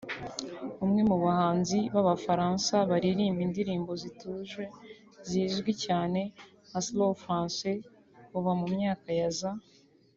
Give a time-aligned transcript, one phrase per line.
[0.83, 4.63] umwe mu bahanzi b’abafaransa baririmba indirimbo zituje
[5.29, 6.21] zizwi cyane
[6.67, 7.75] nka slow français
[8.29, 9.51] kuva mu myaka ya za